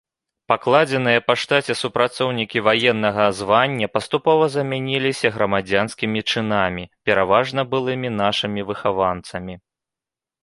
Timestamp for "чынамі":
6.33-6.83